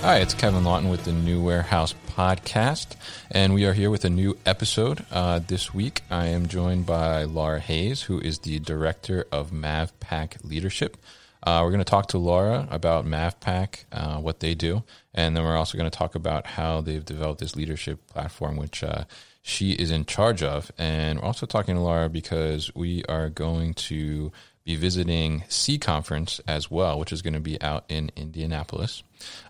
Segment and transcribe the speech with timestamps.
[0.00, 2.94] Hi, it's Kevin Lawton with the New Warehouse Podcast,
[3.32, 5.04] and we are here with a new episode.
[5.10, 10.44] Uh, this week, I am joined by Laura Hayes, who is the Director of MavPak
[10.44, 10.96] Leadership.
[11.42, 15.42] Uh, we're going to talk to Laura about MavPak, uh, what they do, and then
[15.42, 19.04] we're also going to talk about how they've developed this leadership platform, which uh,
[19.42, 20.70] she is in charge of.
[20.78, 24.30] And we're also talking to Laura because we are going to
[24.68, 29.02] be visiting SEE Conference as well, which is going to be out in Indianapolis,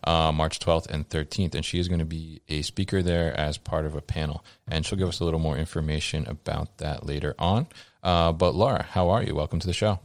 [0.04, 1.56] uh, March 12th and 13th.
[1.56, 4.44] And she is going to be a speaker there as part of a panel.
[4.68, 7.66] And she'll give us a little more information about that later on.
[8.00, 9.34] Uh, but Laura, how are you?
[9.34, 9.98] Welcome to the show.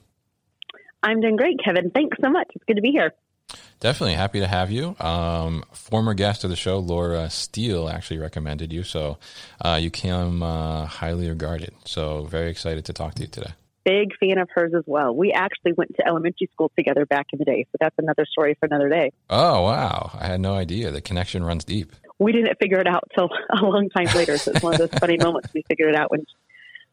[1.03, 1.91] I'm doing great, Kevin.
[1.91, 2.47] Thanks so much.
[2.55, 3.13] It's good to be here.
[3.81, 4.95] Definitely happy to have you.
[4.99, 9.19] Um, former guest of the show, Lora Steele, actually recommended you, so
[9.63, 11.75] uh, you came uh, highly regarded.
[11.85, 13.51] So very excited to talk to you today
[13.85, 15.15] big fan of hers as well.
[15.15, 18.55] We actually went to elementary school together back in the day, so that's another story
[18.59, 19.11] for another day.
[19.29, 21.91] Oh wow, I had no idea the connection runs deep.
[22.19, 24.37] We didn't figure it out till a long time later.
[24.37, 26.25] So it's one of those funny moments we figured it out when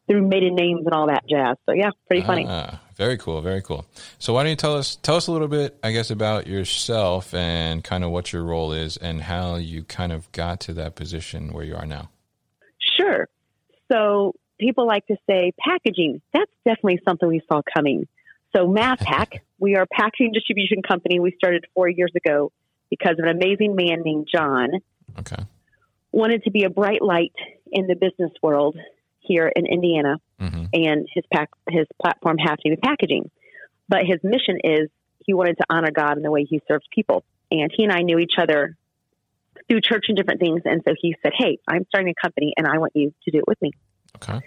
[0.09, 1.57] through maiden names and all that jazz.
[1.67, 2.45] So yeah, pretty funny.
[2.49, 3.87] Ah, very cool, very cool.
[4.19, 7.33] So why don't you tell us tell us a little bit, I guess, about yourself
[7.33, 10.97] and kind of what your role is and how you kind of got to that
[10.97, 12.11] position where you are now.
[12.99, 13.29] Sure.
[13.91, 16.21] So people like to say packaging.
[16.33, 18.07] That's definitely something we saw coming.
[18.55, 21.21] So MavPak, we are a packaging distribution company.
[21.21, 22.53] We started four years ago
[22.91, 24.71] because of an amazing man named John.
[25.19, 25.43] Okay.
[26.13, 27.33] Wanted to be a bright light
[27.71, 28.77] in the business world
[29.21, 30.65] here in Indiana, mm-hmm.
[30.73, 33.31] and his pack his platform happened to be packaging.
[33.89, 34.89] But his mission is
[35.25, 37.25] he wanted to honor God in the way he serves people.
[37.51, 38.77] And he and I knew each other
[39.69, 40.63] through church and different things.
[40.65, 43.39] And so he said, Hey, I'm starting a company and I want you to do
[43.39, 43.73] it with me.
[44.23, 44.41] Okay.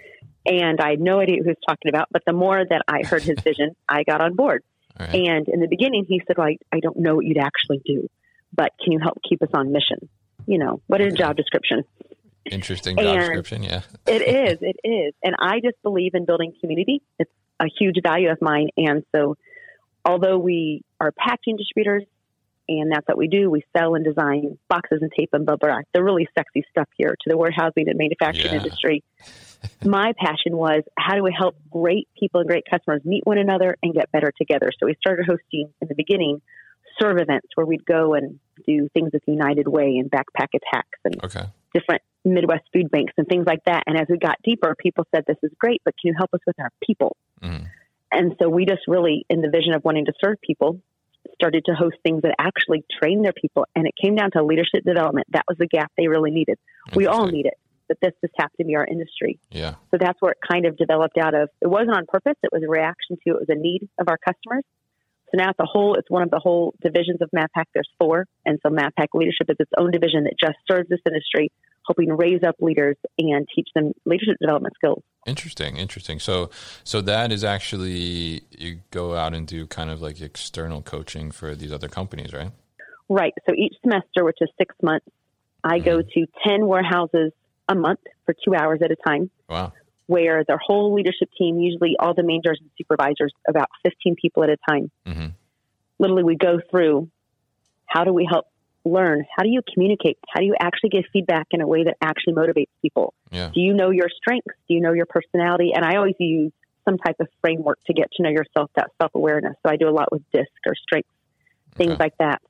[0.46, 3.06] And I had no idea who he was talking about, but the more that I
[3.06, 4.62] heard his vision, I got on board.
[4.98, 5.14] Right.
[5.14, 8.08] And in the beginning, he said, well, I, I don't know what you'd actually do,
[8.52, 10.08] but can you help keep us on mission?
[10.46, 11.84] You know, what is a job description?
[12.44, 13.80] Interesting job and description, yeah.
[14.06, 15.14] it is, it is.
[15.22, 17.02] And I just believe in building community.
[17.18, 18.68] It's a huge value of mine.
[18.76, 19.36] And so,
[20.04, 22.04] although we are packaging distributors,
[22.68, 23.50] and that's what we do.
[23.50, 25.80] We sell and design boxes and tape and blah blah.
[25.92, 28.62] The really sexy stuff here to the warehousing and manufacturing yeah.
[28.62, 29.04] industry.
[29.84, 33.76] My passion was how do we help great people and great customers meet one another
[33.82, 34.70] and get better together.
[34.78, 36.42] So we started hosting in the beginning
[37.00, 41.22] serve events where we'd go and do things with United Way and backpack attacks and
[41.24, 41.46] okay.
[41.72, 43.84] different Midwest food banks and things like that.
[43.86, 46.40] And as we got deeper, people said, "This is great, but can you help us
[46.46, 47.66] with our people?" Mm.
[48.12, 50.80] And so we just really, in the vision of wanting to serve people,
[51.44, 53.66] started to host things that actually train their people.
[53.76, 55.26] And it came down to leadership development.
[55.32, 56.58] That was the gap they really needed.
[56.94, 59.38] We all need it, but this just happened to be our industry.
[59.50, 59.74] Yeah.
[59.90, 61.50] So that's where it kind of developed out of.
[61.60, 62.38] It wasn't on purpose.
[62.42, 64.64] It was a reaction to, it was a need of our customers.
[65.34, 67.64] So now it's a whole, it's one of the whole divisions of MavPak.
[67.74, 68.26] There's four.
[68.44, 71.50] And so MavPak Leadership is its own division that just serves this industry,
[71.86, 75.02] helping raise up leaders and teach them leadership development skills.
[75.26, 76.20] Interesting, interesting.
[76.20, 76.50] So,
[76.84, 81.56] so that is actually you go out and do kind of like external coaching for
[81.56, 82.52] these other companies, right?
[83.08, 83.34] Right.
[83.48, 85.06] So each semester, which is six months,
[85.64, 85.84] I mm-hmm.
[85.84, 87.32] go to ten warehouses
[87.68, 89.30] a month for two hours at a time.
[89.48, 89.72] Wow.
[90.06, 94.50] Where their whole leadership team, usually all the managers and supervisors, about fifteen people at
[94.50, 94.90] a time.
[95.06, 95.26] Mm-hmm.
[95.98, 97.08] Literally, we go through
[97.86, 98.46] how do we help
[98.84, 99.24] learn?
[99.34, 100.18] How do you communicate?
[100.28, 103.14] How do you actually give feedback in a way that actually motivates people?
[103.30, 103.50] Yeah.
[103.54, 104.54] Do you know your strengths?
[104.68, 105.72] Do you know your personality?
[105.74, 106.52] And I always use
[106.84, 109.54] some type of framework to get to know yourself, that self awareness.
[109.64, 111.08] So I do a lot with DISC or strengths,
[111.76, 112.04] things okay.
[112.04, 112.42] like that.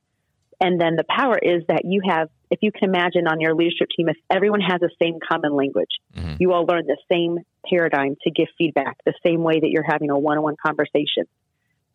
[0.61, 3.89] And then the power is that you have, if you can imagine on your leadership
[3.97, 6.37] team, if everyone has the same common language, mm-hmm.
[6.39, 10.11] you all learn the same paradigm to give feedback, the same way that you're having
[10.11, 11.25] a one on one conversation.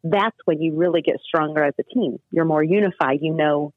[0.04, 2.20] that's when you really get stronger as a team.
[2.32, 3.20] You're more unified.
[3.22, 3.74] You know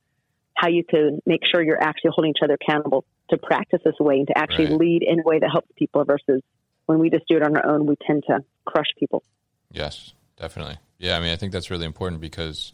[0.55, 4.19] how you can make sure you're actually holding each other accountable to practice this way
[4.19, 4.79] and to actually right.
[4.79, 6.43] lead in a way that helps people versus
[6.87, 9.23] when we just do it on our own, we tend to crush people.
[9.70, 10.76] Yes, definitely.
[10.99, 12.73] Yeah, I mean, I think that's really important because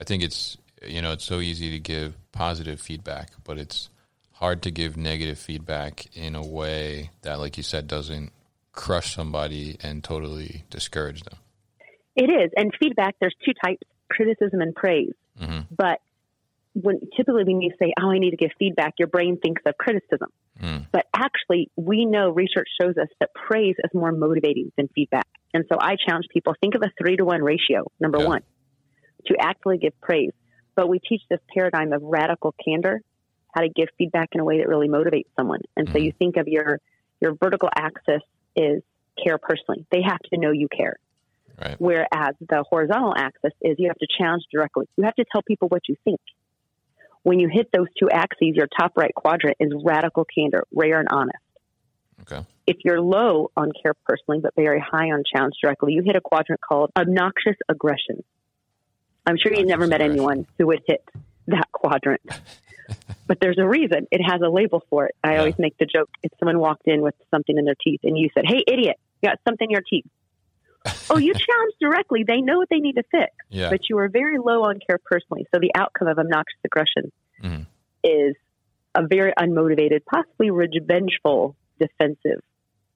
[0.00, 3.90] I think it's you know it's so easy to give positive feedback, but it's
[4.32, 8.32] hard to give negative feedback in a way that, like you said, doesn't
[8.72, 11.38] crush somebody and totally discourage them.
[12.16, 13.16] It is, and feedback.
[13.20, 15.12] There's two types: criticism and praise.
[15.40, 15.74] Mm-hmm.
[15.76, 16.00] But
[16.74, 19.76] when typically when you say, "Oh, I need to give feedback," your brain thinks of
[19.78, 20.28] criticism.
[20.60, 20.86] Mm.
[20.92, 25.26] But actually, we know research shows us that praise is more motivating than feedback.
[25.54, 27.90] And so I challenge people: think of a three to one ratio.
[27.98, 28.26] Number yeah.
[28.26, 28.42] one,
[29.26, 30.32] to actually give praise.
[30.80, 33.02] But we teach this paradigm of radical candor,
[33.54, 35.60] how to give feedback in a way that really motivates someone.
[35.76, 36.04] And so mm-hmm.
[36.04, 36.80] you think of your
[37.20, 38.22] your vertical axis
[38.56, 38.82] is
[39.22, 39.84] care personally.
[39.90, 40.96] They have to know you care.
[41.60, 41.76] Right.
[41.78, 44.88] Whereas the horizontal axis is you have to challenge directly.
[44.96, 46.18] You have to tell people what you think.
[47.24, 51.08] When you hit those two axes, your top right quadrant is radical candor, rare and
[51.12, 51.36] honest.
[52.22, 52.46] Okay.
[52.66, 56.22] If you're low on care personally, but very high on challenge directly, you hit a
[56.22, 58.24] quadrant called obnoxious aggression.
[59.26, 61.04] I'm sure you've never met anyone who would hit
[61.46, 62.22] that quadrant.
[63.26, 64.06] but there's a reason.
[64.10, 65.14] It has a label for it.
[65.22, 65.38] I yeah.
[65.38, 68.30] always make the joke if someone walked in with something in their teeth and you
[68.34, 70.06] said, Hey, idiot, you got something in your teeth
[71.10, 72.24] oh, you challenge directly.
[72.26, 73.32] They know what they need to fix.
[73.50, 73.70] Yeah.
[73.70, 75.46] But you are very low on care personally.
[75.54, 77.12] So the outcome of obnoxious aggression
[77.42, 77.62] mm-hmm.
[78.02, 78.34] is
[78.94, 82.42] a very unmotivated, possibly revengeful, defensive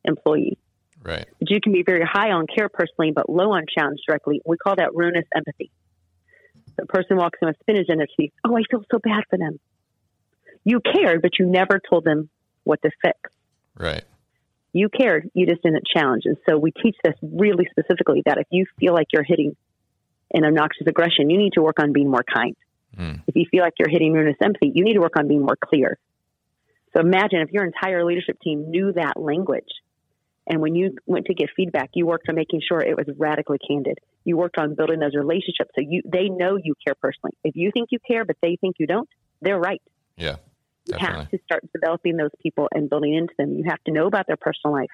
[0.05, 0.59] employee.
[1.03, 1.27] Right.
[1.39, 4.41] But you can be very high on care personally, but low on challenge directly.
[4.47, 5.71] We call that ruinous empathy.
[6.77, 8.33] The person walks in with spinach in their teeth.
[8.45, 9.59] Oh, I feel so bad for them.
[10.65, 12.29] You cared, but you never told them
[12.65, 13.19] what to fix.
[13.77, 14.05] Right
[14.75, 16.25] you cared, you just didn't challenge.
[16.27, 19.57] And so we teach this really specifically that if you feel like you're hitting
[20.35, 22.57] an obnoxious aggression, you need to work on being more kind.
[22.99, 23.23] Mm.
[23.29, 25.57] If you feel like you're hitting ruinous empathy, you need to work on being more
[25.57, 25.97] clear.
[26.93, 29.69] So imagine if your entire leadership team knew that language.
[30.47, 33.59] And when you went to get feedback, you worked on making sure it was radically
[33.59, 33.99] candid.
[34.25, 37.33] You worked on building those relationships so you they know you care personally.
[37.45, 39.09] If you think you care but they think you don't,
[39.41, 39.83] they're right.
[40.17, 40.37] Yeah.
[40.87, 43.55] You have to start developing those people and building into them.
[43.55, 44.91] You have to know about their personal life.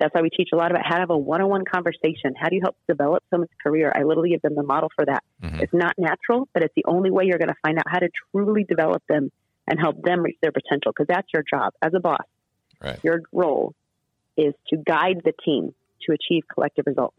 [0.00, 2.34] That's why we teach a lot about how to have a one-on-one conversation.
[2.36, 3.92] How do you help develop someone's career?
[3.94, 5.22] I literally give them the model for that.
[5.40, 5.60] Mm-hmm.
[5.60, 8.08] It's not natural, but it's the only way you're going to find out how to
[8.32, 9.30] truly develop them
[9.68, 10.90] and help them reach their potential.
[10.90, 12.26] Because that's your job as a boss.
[12.82, 12.98] Right.
[13.04, 13.74] Your role
[14.36, 15.72] is to guide the team
[16.06, 17.16] to achieve collective results.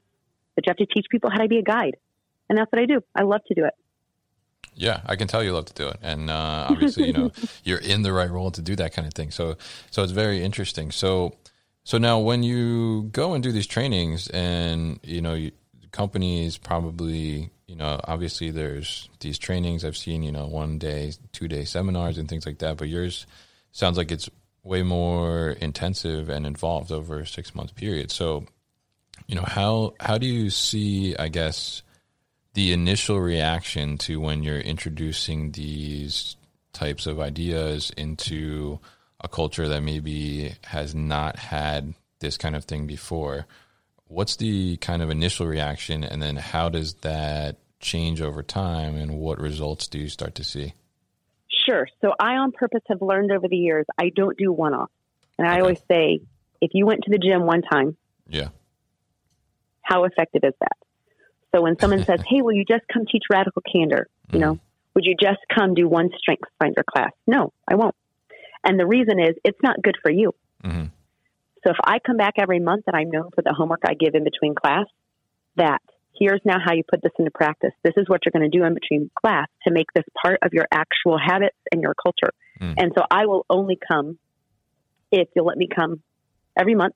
[0.56, 1.98] But you have to teach people how to be a guide,
[2.50, 3.02] and that's what I do.
[3.16, 3.74] I love to do it.
[4.76, 7.32] Yeah, I can tell you love to do it, and uh, obviously, you know,
[7.64, 9.32] you're in the right role to do that kind of thing.
[9.32, 9.58] So,
[9.92, 10.92] so it's very interesting.
[10.92, 11.36] So,
[11.84, 15.52] so now when you go and do these trainings, and you know, you,
[15.94, 21.48] companies probably, you know, obviously there's these trainings I've seen, you know, one day, two
[21.48, 22.76] day seminars and things like that.
[22.76, 23.26] But yours
[23.72, 24.30] sounds like it's
[24.64, 28.12] way more intensive and involved over a six month period.
[28.12, 28.46] So,
[29.28, 31.84] you know, how how do you see, I guess
[32.54, 36.36] the initial reaction to when you're introducing these
[36.72, 38.80] types of ideas into
[39.22, 43.46] a culture that maybe has not had this kind of thing before?
[44.08, 49.18] What's the kind of initial reaction and then how does that change over time and
[49.18, 50.74] what results do you start to see?
[51.66, 51.88] Sure.
[52.02, 54.92] So i on purpose have learned over the years i don't do one off
[55.38, 55.62] and i okay.
[55.62, 56.20] always say
[56.62, 57.96] if you went to the gym one time
[58.28, 58.50] yeah
[59.84, 60.78] how effective is that
[61.54, 64.60] so when someone says, "Hey, will you just come teach radical candor?" You know,
[64.96, 67.12] would you just come do one strength finder class?
[67.28, 67.96] No, I won't.
[68.64, 70.34] And the reason is it's not good for you.
[70.64, 70.86] Mm-hmm.
[71.64, 74.16] So if I come back every month and I'm known for the homework I give
[74.16, 74.86] in between class,
[75.56, 75.82] that
[76.18, 77.72] here's now how you put this into practice.
[77.84, 80.54] This is what you're going to do in between class to make this part of
[80.54, 82.34] your actual habits and your culture.
[82.60, 82.76] Mm.
[82.78, 84.18] And so I will only come
[85.12, 86.02] if you'll let me come
[86.58, 86.96] every month,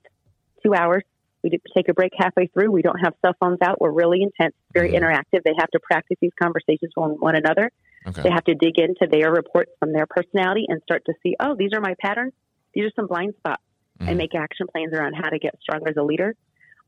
[0.64, 1.04] two hours,
[1.44, 2.72] we take a break halfway through.
[2.72, 3.80] We don't have cell phones out.
[3.80, 5.04] We're really intense, very mm-hmm.
[5.04, 5.44] interactive.
[5.44, 7.72] They have to practice these conversations with one another.
[8.08, 8.24] Okay.
[8.24, 11.56] They have to dig into their reports from their personality and start to see, oh,
[11.58, 12.34] these are my patterns.
[12.74, 13.62] These are some blind spots,
[14.00, 14.10] mm-hmm.
[14.10, 16.36] and make action plans around how to get stronger as a leader.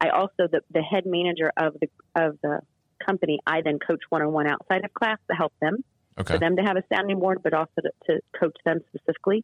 [0.02, 2.62] I also the, the head manager of the of the
[3.06, 3.40] company.
[3.46, 5.84] I then coach one on one outside of class to help them
[6.20, 6.34] okay.
[6.34, 9.44] for them to have a sounding board, but also to, to coach them specifically.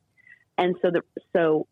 [0.57, 1.01] And so the
[1.35, 1.67] so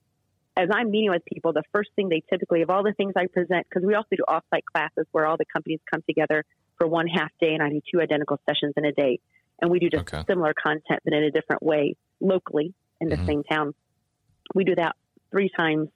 [0.55, 3.27] as I'm meeting with people, the first thing they typically, of all the things I
[3.27, 6.45] present, because we also do offsite classes where all the companies come together
[6.77, 9.19] for one half day, and I do two identical sessions in a day,
[9.61, 10.23] and we do just okay.
[10.27, 13.25] similar content but in a different way locally in the mm-hmm.
[13.25, 13.73] same town.
[14.53, 14.95] We do that
[15.31, 15.89] three times,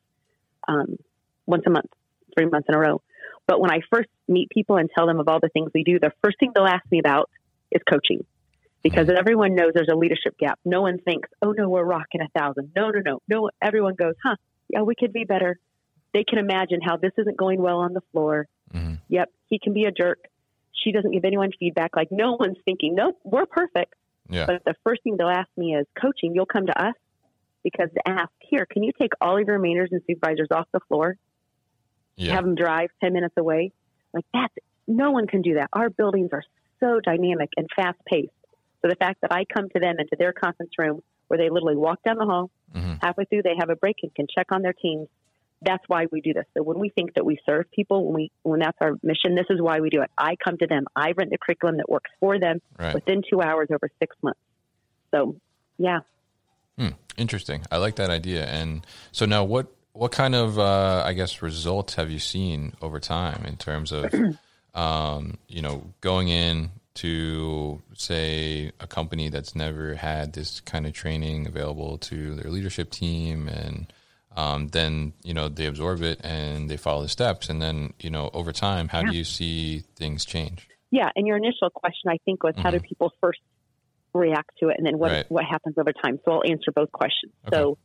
[0.67, 0.97] um,
[1.45, 1.91] once a month,
[2.35, 3.01] three months in a row.
[3.45, 5.99] But when I first meet people and tell them of all the things we do,
[5.99, 7.29] the first thing they'll ask me about
[7.71, 8.25] is coaching
[8.83, 9.17] because Mm-hmm.
[9.17, 10.59] everyone knows there's a leadership gap.
[10.65, 12.71] No one thinks, oh no, we're rocking a thousand.
[12.75, 13.49] No, no, no, no.
[13.61, 14.35] Everyone goes, huh,
[14.69, 15.59] yeah, we could be better.
[16.13, 18.47] They can imagine how this isn't going well on the floor.
[18.73, 18.99] Mhm.
[19.09, 20.19] Yep, he can be a jerk.
[20.73, 21.95] She doesn't give anyone feedback.
[21.95, 23.93] Like no one's thinking, nope, we're perfect.
[24.29, 24.45] Yeah.
[24.45, 26.93] But the first thing they'll ask me is, coaching, you'll come to us
[27.63, 30.79] because to ask, here, can you take all of your managers and supervisors off the
[30.87, 31.17] floor,
[32.15, 32.33] Yeah.
[32.35, 33.71] have them drive 10 minutes away?
[34.13, 34.53] Like that's,
[34.87, 35.69] no one can do that.
[35.73, 36.43] Our buildings are
[36.79, 38.31] so dynamic and fast paced.
[38.87, 41.75] So the fact that I come to them into their conference room where they literally
[41.75, 42.99] walk down the hall, Mhm.
[43.01, 45.09] halfway through they have a break and can check on their teams.
[45.61, 46.45] That's why we do this.
[46.55, 49.47] So when we think that we serve people, when we when that's our mission, this
[49.49, 50.11] is why we do it.
[50.17, 50.85] I come to them.
[50.95, 52.93] I rent the curriculum that works for them Right.
[52.93, 54.39] within two hours over six months.
[55.11, 55.35] So
[55.77, 55.99] yeah.
[56.77, 57.63] Hmm, interesting.
[57.71, 58.45] I like that idea.
[58.45, 62.99] And so now, what what kind of uh, I guess results have you seen over
[63.01, 64.13] time in terms of
[64.75, 70.93] um, you know going in to say a company that's never had this kind of
[70.93, 73.93] training available to their leadership team and
[74.35, 78.09] um, then you know they absorb it and they follow the steps and then you
[78.09, 82.17] know over time how do you see things change Yeah, and your initial question, I
[82.23, 83.41] think, was how do people first
[84.13, 85.25] react to it, and then what Right.
[85.29, 86.15] what happens over time.
[86.23, 87.33] So I'll answer both questions.
[87.53, 87.77] So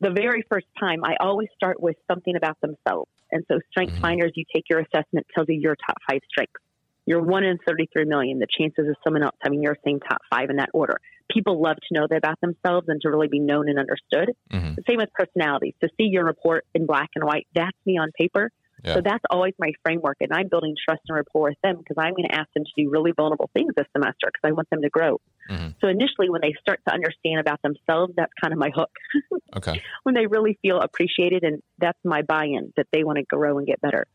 [0.00, 3.10] the very first time, I always start with something about themselves.
[3.30, 6.61] And so Strength Finders, you take your assessment, tells you your top five strengths.
[7.06, 8.38] You're one in 33 million.
[8.38, 11.00] The chances of someone else having your same top five in that order.
[11.30, 14.34] People love to know that about themselves and to really be known and understood.
[14.52, 14.76] Mhm.
[14.76, 15.74] The same with personalities.
[15.80, 18.50] To see your report in black and white, that's me on paper.
[18.84, 18.94] Yeah.
[18.94, 20.16] So that's always my framework.
[20.20, 22.72] And I'm building trust and rapport with them because I'm going to ask them to
[22.76, 25.20] do really vulnerable things this semester because I want them to grow.
[25.48, 25.74] Mhm.
[25.80, 28.90] So initially, when they start to understand about themselves, that's kind of my hook.
[29.56, 33.24] okay when they really feel appreciated, and that's my buy in that they want to
[33.24, 34.06] grow and get better.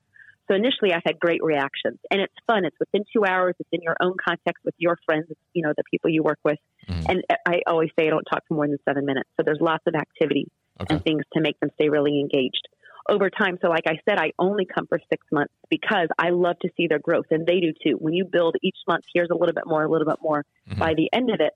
[0.47, 2.63] So initially, I've had great reactions, and it's fun.
[2.65, 3.55] It's within two hours.
[3.59, 6.59] It's in your own context with your friends, you know, the people you work with.
[6.87, 7.09] Mhm.
[7.09, 9.29] And I always say I don't talk for more than seven minutes.
[9.35, 10.47] So there's lots of activity
[10.79, 12.67] okay and things to make them stay really engaged
[13.09, 13.57] over time.
[13.61, 16.87] So, like I said, I only come for six months because I love to see
[16.87, 17.97] their growth, and they do too.
[17.97, 20.45] When you build each month, here's a little bit more, a little bit more.
[20.69, 20.79] Mhm.
[20.79, 21.53] By the end of it,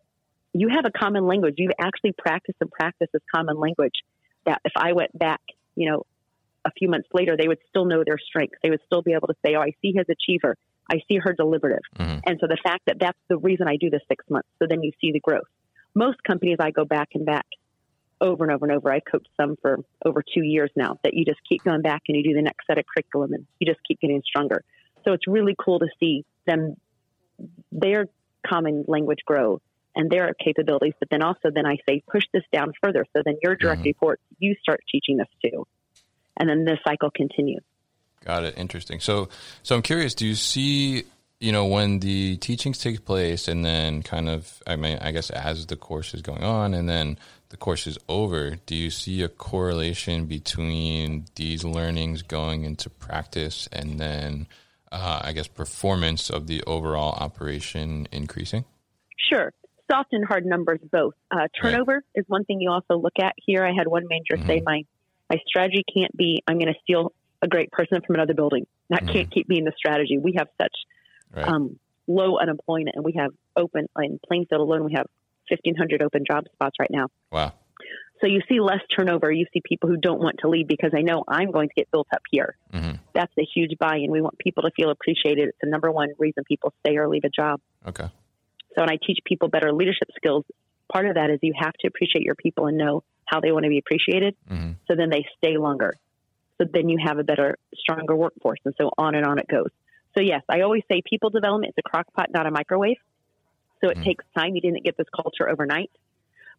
[0.53, 1.55] you have a common language.
[1.57, 4.03] You've actually practiced and practiced this common language.
[4.45, 5.41] That if I went back,
[5.75, 6.03] you know,
[6.65, 8.57] a few months later, they would still know their strengths.
[8.63, 10.55] They would still be able to say, "Oh, I see his achiever.
[10.89, 12.21] I see her deliberative." Mhm.
[12.25, 14.49] And so the fact that that's the reason I do the six months.
[14.59, 15.47] So then you see the growth.
[15.95, 17.45] Most companies, I go back and back
[18.21, 18.91] over and over and over.
[18.91, 22.15] I've coached some for over two years now that you just keep going back and
[22.15, 24.63] you do the next set of curriculum and you just keep getting stronger.
[25.03, 26.75] So it's really cool to see them,
[27.71, 28.07] their
[28.45, 29.59] common language grow
[29.95, 30.93] and their capabilities.
[30.99, 33.05] But then also then I say, push this down further.
[33.15, 33.85] So then your direct Mhm.
[33.85, 35.65] reports, you start teaching this too.
[36.41, 37.61] And then this cycle continues.
[38.25, 38.57] Got it.
[38.57, 38.99] Interesting.
[38.99, 39.29] So,
[39.61, 40.15] so I'm curious.
[40.15, 41.03] Do you see,
[41.39, 45.29] you know, when the teachings take place, and then kind of, I mean, I guess
[45.29, 47.19] as the course is going on, and then
[47.49, 53.69] the course is over, do you see a correlation between these learnings going into practice,
[53.71, 54.47] and then,
[54.91, 58.65] uh, I guess, performance of the overall operation increasing?
[59.29, 59.53] Sure.
[59.91, 61.13] Soft and hard numbers both.
[61.29, 63.63] Uh, turnover is one thing you also look at here.
[63.63, 64.85] I had one manager say my
[65.31, 68.65] my strategy can't be I'm going to steal a great person from another building.
[68.89, 70.17] That can't keep being the strategy.
[70.17, 70.75] We have such
[71.33, 71.47] Right.
[71.47, 74.83] um, low unemployment, and we have open in Plainfield alone.
[74.83, 75.07] We have
[75.49, 77.07] 1,500 open job spots right now.
[77.31, 77.53] wow.
[78.19, 79.31] So you see less turnover.
[79.31, 81.89] You see people who don't want to leave because they know I'm going to get
[81.89, 82.55] built up here.
[82.71, 84.11] hmm That's a huge buy-in.
[84.11, 85.47] We want people to feel appreciated.
[85.49, 87.59] It's the number one reason people stay or leave a job.
[87.87, 88.07] Okay.
[88.75, 90.43] So when I teach people better leadership skills,
[90.93, 93.63] part of that is you have to appreciate your people and know how they want
[93.63, 94.35] to be appreciated.
[94.47, 95.93] hmm So then they stay longer.
[96.57, 98.59] So then you have a better, stronger workforce.
[98.65, 99.71] And so on and on it goes.
[100.15, 102.97] So yes, I always say people development is a crock pot, not a microwave.
[103.79, 104.05] So it Mhm.
[104.05, 104.53] takes time.
[104.55, 105.89] You didn't get this culture overnight.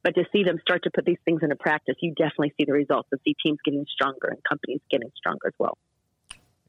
[0.02, 2.72] But to see them start to put these things into practice, you definitely see the
[2.72, 5.78] results and see teams getting stronger and companies getting stronger as well.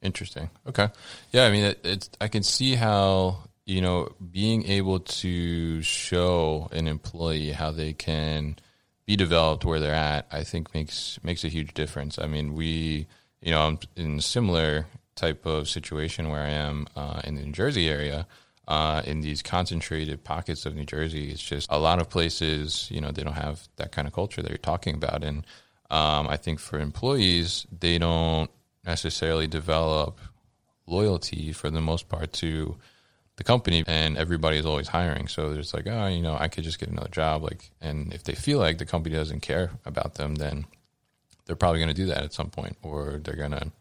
[0.04, 0.52] Interesting.
[0.68, 0.90] Okay.
[1.32, 6.68] Yeah, I mean, it, it's I can see how you know being able to show
[6.72, 8.58] an employee how they can
[9.06, 10.28] be developed where they're at.
[10.32, 12.18] I think makes makes a huge difference.
[12.20, 13.08] I mean, we
[13.42, 17.44] you know I'm in a similar type of situation where I am uh, in the
[17.44, 18.28] New Jersey area.
[18.66, 22.88] Uh, in these concentrated pockets of New Jersey, it's just a lot of places.
[22.90, 25.46] You know, they don't have that kind of culture that you're talking about, and
[25.90, 28.50] um, I think for employees, they don't
[28.86, 30.20] necessarily develop
[30.88, 32.78] loyalty for the most part to
[33.38, 36.64] the company and everybody is always hiring so there's like oh you know i could
[36.64, 40.16] just get another job like and if they feel like the company doesn't care about
[40.16, 40.66] them then
[41.46, 43.72] they're probably going to do that at some point or they're going to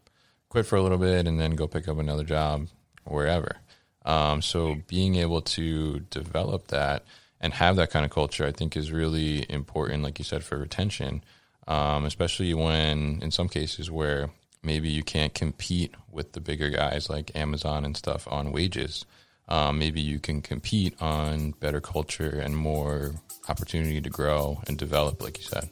[0.49, 2.67] quit for a little bit and then go pick up another job
[3.05, 3.57] wherever.
[4.05, 7.05] Um, so being able to develop that
[7.39, 10.03] and have that kind of culture, I think, is really important.
[10.03, 11.23] Like you said, for retention,
[11.67, 14.29] um, especially when in some cases where
[14.61, 19.05] maybe you can't compete with the bigger guys like Amazon and stuff on wages.
[19.47, 23.15] Um, maybe you can compete on better culture and more
[23.49, 25.69] opportunity to grow and develop, like you said.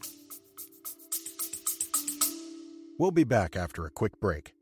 [2.99, 4.53] We'll be back after a quick break.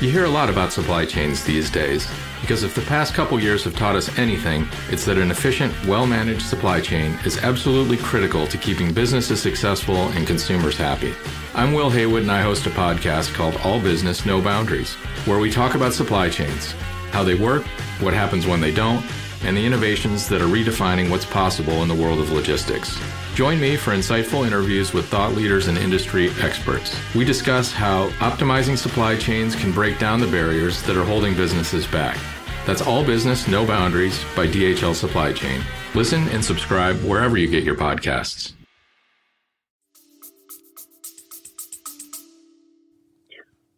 [0.00, 2.06] You hear a lot about supply chains these days
[2.40, 6.06] because if the past couple years have taught us anything, it's that an efficient, well
[6.06, 11.14] managed supply chain is absolutely critical to keeping businesses successful and consumers happy.
[11.54, 14.94] I'm Will Haywood and I host a podcast called All Business, No Boundaries,
[15.26, 16.74] where we talk about supply chains,
[17.14, 17.64] how they work,
[18.00, 19.02] what happens when they don't,
[19.44, 22.98] and the innovations that are redefining what's possible in the world of logistics.
[23.34, 26.96] Join me for insightful interviews with thought leaders and industry experts.
[27.14, 31.86] We discuss how optimizing supply chains can break down the barriers that are holding businesses
[31.86, 32.18] back.
[32.66, 35.62] That's All Business, No Boundaries by DHL Supply Chain.
[35.94, 38.52] Listen and subscribe wherever you get your podcasts.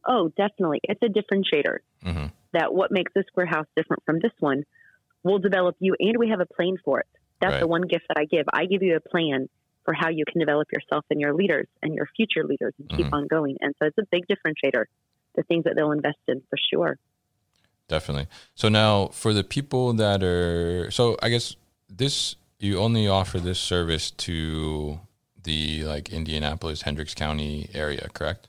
[0.06, 0.80] Oh, definitely.
[0.84, 1.78] It's a differentiator.
[2.04, 2.25] Mm-hmm.
[2.56, 4.64] That what makes this warehouse different from this one
[5.26, 7.06] we'll develop you and we have a plan for it.
[7.40, 7.60] That's right.
[7.60, 8.46] the one gift that I give.
[8.52, 9.48] I give you a plan
[9.84, 13.06] for how you can develop yourself and your leaders and your future leaders and keep
[13.06, 13.14] mm-hmm.
[13.14, 13.56] on going.
[13.60, 14.84] And so it's a big differentiator,
[15.34, 16.98] the things that they'll invest in for sure.
[17.88, 18.26] Definitely.
[18.54, 21.56] So now for the people that are, so I guess
[21.88, 25.00] this, you only offer this service to
[25.42, 28.48] the like Indianapolis, Hendricks County area, correct?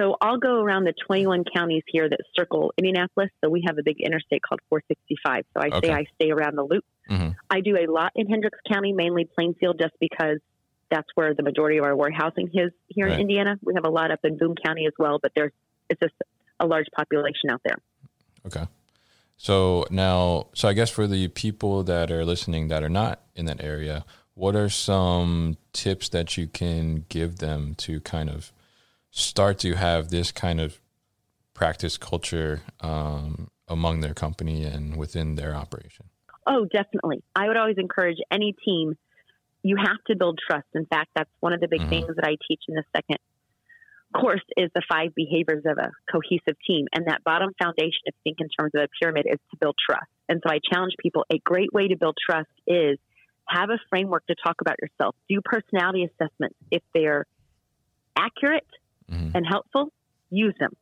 [0.00, 3.28] So I'll go around the 21 counties here that circle Indianapolis.
[3.44, 5.44] So we have a big interstate called 465.
[5.52, 5.88] So I okay.
[5.88, 6.84] say I stay around the loop.
[7.10, 7.30] Mm-hmm.
[7.50, 10.38] I do a lot in Hendricks County, mainly Plainfield, just because
[10.90, 13.14] that's where the majority of our warehousing is here right.
[13.14, 13.58] in Indiana.
[13.62, 15.52] We have a lot up in Boone County as well, but there's
[15.90, 16.14] it's just
[16.58, 17.76] a large population out there.
[18.46, 18.66] Okay.
[19.36, 23.44] So now, so I guess for the people that are listening that are not in
[23.46, 24.04] that area,
[24.34, 28.52] what are some tips that you can give them to kind of
[29.10, 30.80] start to have this kind of
[31.54, 36.06] practice culture um, among their company and within their operation?
[36.46, 37.22] Oh, definitely.
[37.36, 38.96] I would always encourage any team,
[39.62, 40.66] you have to build trust.
[40.74, 41.90] In fact, that's one of the big mm-hmm.
[41.90, 43.18] things that I teach in the second
[44.12, 46.86] course is the five behaviors of a cohesive team.
[46.92, 49.76] And that bottom foundation, if you think in terms of a pyramid, is to build
[49.88, 50.10] trust.
[50.28, 52.98] And so I challenge people a great way to build trust is
[53.46, 55.14] have a framework to talk about yourself.
[55.28, 56.56] Do personality assessments.
[56.70, 57.26] If they're
[58.16, 58.66] accurate,
[59.10, 59.36] mm-hmm.
[59.36, 59.92] and helpful,
[60.30, 60.72] use them.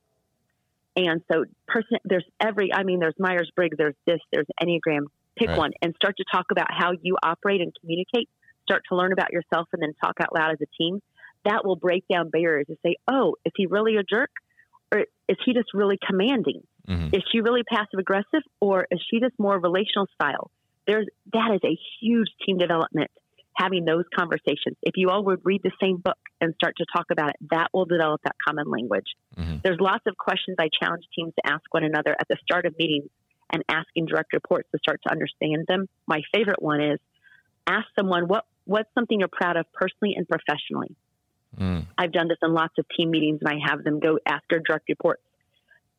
[0.96, 5.06] And so, person, there's every, I mean, there's Myers Briggs, there's this, there's Enneagram.
[5.36, 5.58] Pick right.
[5.58, 8.28] one and start to talk about how you operate and communicate.
[8.64, 11.00] Start to learn about yourself and then talk out loud as a team.
[11.44, 14.30] That will break down barriers to say, oh, is he really a jerk?
[14.90, 16.62] Or is he just really commanding?
[16.88, 17.14] Mm-hmm.
[17.14, 18.42] Is she really passive aggressive?
[18.60, 20.50] Or is she just more relational style?
[20.86, 23.10] There's, that is a huge team development
[23.58, 24.76] having those conversations.
[24.82, 27.68] If you all would read the same book and start to talk about it, that
[27.74, 29.06] will develop that common language.
[29.36, 29.56] Mm-hmm.
[29.64, 32.74] There's lots of questions I challenge teams to ask one another at the start of
[32.78, 33.10] meetings
[33.50, 35.88] and asking direct reports to start to understand them.
[36.06, 36.98] My favorite one is
[37.66, 40.94] ask someone what what's something you're proud of personally and professionally.
[41.58, 41.86] Mm.
[41.96, 44.60] I've done this in lots of team meetings and I have them go ask their
[44.60, 45.22] direct reports.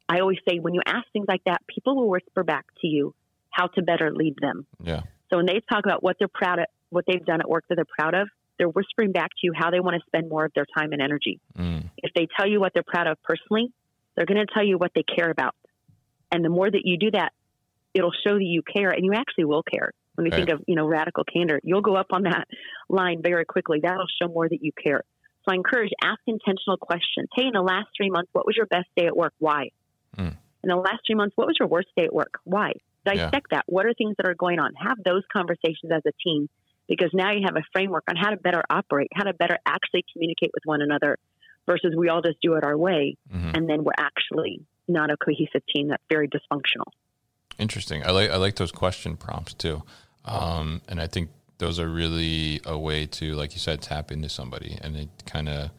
[0.08, 3.16] I always say when you ask things like that, people will whisper back to you
[3.50, 4.68] how to better lead them.
[4.82, 5.02] Yeah.
[5.30, 7.76] So when they talk about what they're proud of, what they've done at work that
[7.76, 10.52] they're proud of, they're whispering back to you how they want to spend more of
[10.54, 11.40] their time and energy.
[11.58, 11.90] Mm.
[11.98, 13.72] If they tell you what they're proud of personally,
[14.16, 15.56] they're going to tell you what they care about.
[16.32, 17.32] And the more that you do that,
[17.94, 19.92] it'll show that you care and you actually will care.
[20.16, 20.38] When we right.
[20.46, 22.46] think of, you know, radical candor, you'll go up on that
[22.90, 23.80] line very quickly.
[23.82, 25.04] That'll show more that you care.
[25.46, 27.30] So I encourage ask intentional questions.
[27.34, 29.34] Hey, in the last three months, what was your best day at work?
[29.40, 29.70] Why?
[30.18, 30.36] Mm.
[30.64, 32.40] In the last three months, what was your worst day at work?
[32.44, 32.74] Why?
[33.06, 33.58] Dissect yeah.
[33.58, 33.64] that.
[33.68, 34.74] What are things that are going on?
[34.76, 36.50] Have those conversations as a team
[36.90, 40.04] because now you have a framework on how to better operate, how to better actually
[40.12, 41.18] communicate with one another
[41.66, 43.52] versus we all just do it our way mm-hmm.
[43.54, 46.92] and then we're actually not a cohesive team that's very dysfunctional.
[47.60, 48.04] Interesting.
[48.04, 49.84] I like I like those question prompts too.
[50.26, 54.30] Um, and I think those are really a way to, like you said, tap into
[54.30, 55.70] somebody and it kind of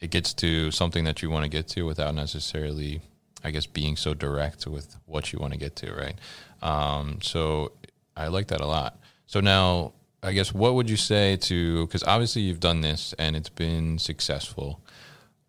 [0.00, 3.00] it gets to something that you want to get to without necessarily
[3.44, 6.18] I guess being so direct with what you want to get to, right?
[6.62, 7.72] Um, so
[8.16, 8.98] I like that a lot.
[9.26, 9.92] So now
[10.26, 13.98] I guess what would you say to because obviously you've done this and it's been
[13.98, 14.80] successful,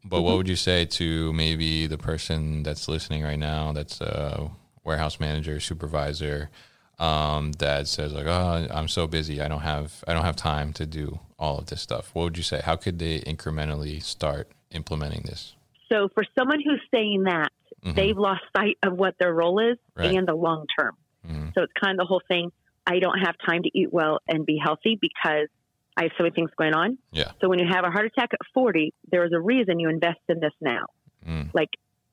[0.06, 0.26] but mm-hmm.
[0.26, 4.52] what would you say to maybe the person that's listening right now that's a
[4.84, 6.52] warehouse manager, supervisor,
[7.00, 10.74] um, that says like, "Oh, I'm so busy, I don't have I don't have time
[10.74, 12.62] to do all of this stuff." What would you say?
[12.64, 15.56] How could they incrementally start implementing this?
[15.90, 17.52] So for someone who's saying that,
[17.84, 17.96] Mhm.
[17.96, 20.16] they've lost sight of what their role is Right.
[20.16, 20.96] and the long term.
[21.28, 21.54] Mhm.
[21.56, 22.52] So it's kind of the whole thing.
[22.88, 25.50] I don't have time to eat well and be healthy because
[25.98, 26.98] I have so many things going on.
[27.12, 27.32] Yeah.
[27.42, 30.20] So when you have a heart attack at 40, there is a reason you invest
[30.30, 30.86] in this now.
[31.28, 31.50] Mm.
[31.54, 31.70] Like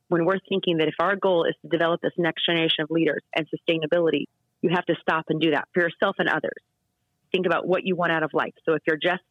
[0.08, 3.22] when we're thinking that if our goal is to develop this next generation of leaders
[3.36, 4.24] and sustainability,
[4.62, 6.60] you have to stop and do that for yourself and others.
[7.30, 8.54] Think about what you want out of life.
[8.64, 9.22] So if you're just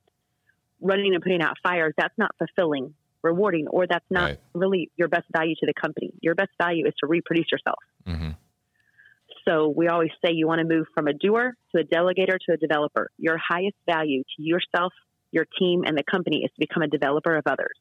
[0.80, 4.40] running and putting out fires, that's not fulfilling, rewarding, or that's not Right.
[4.54, 6.12] really your best value to the company.
[6.22, 7.80] Your best value is to reproduce yourself.
[8.06, 8.32] hmm
[9.46, 12.54] So we always say you want to move from a doer to a delegator to
[12.54, 13.10] a developer.
[13.18, 14.94] Your highest value to yourself,
[15.32, 17.78] your team, and the company is to become a developer of others.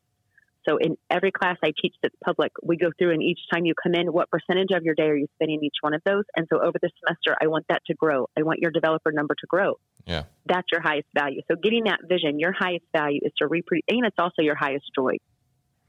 [0.68, 3.74] So in every class I teach that's public, we go through and each time you
[3.80, 6.24] come in, what percentage of your day are you spending each one of those?
[6.36, 8.28] And so over the semester, I want that to grow.
[8.38, 9.78] I want your developer number to grow.
[10.06, 10.24] Yeah.
[10.46, 11.42] That's your highest value.
[11.50, 14.84] So getting that vision, your highest value is to reproduce, and it's also your highest
[14.94, 15.16] joy.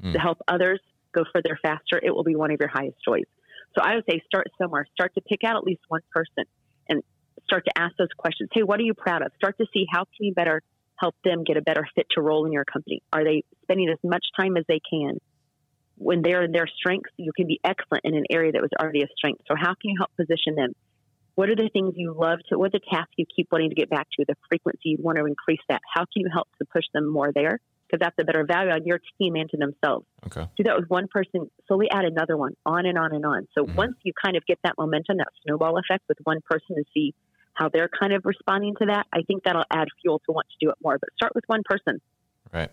[0.03, 0.13] Mm.
[0.13, 0.79] To help others
[1.13, 3.25] go further faster, it will be one of your highest joys.
[3.75, 4.85] So I would say start somewhere.
[4.93, 6.45] Start to pick out at least one person
[6.89, 7.01] and
[7.45, 8.49] start to ask those questions.
[8.53, 9.31] Hey, what are you proud of?
[9.37, 10.61] Start to see how can you better
[10.95, 13.01] help them get a better fit to role in your company.
[13.11, 15.17] Are they spending as much time as they can?
[15.95, 19.01] When they're in their strengths, you can be excellent in an area that was already
[19.01, 19.41] a strength.
[19.47, 20.73] So how can you help position them?
[21.35, 23.75] What are the things you love to, what are the tasks you keep wanting to
[23.75, 25.81] get back to, the frequency you want to increase that?
[25.91, 27.59] How can you help to push them more there?
[27.93, 30.47] Because that's a better value on your team and to themselves Okay.
[30.57, 33.47] do that with one person, slowly add another one, on and on and on.
[33.55, 33.75] So Mhm.
[33.75, 37.13] once you kind of get that momentum, that snowball effect with one person and see
[37.53, 40.65] how they're kind of responding to that, I think that'll add fuel to want to
[40.65, 40.97] do it more.
[40.97, 42.01] But start with one person.
[42.51, 42.71] Right.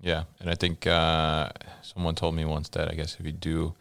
[0.00, 1.50] Yeah, and I think uh,
[1.82, 3.74] someone told me once that I guess if you do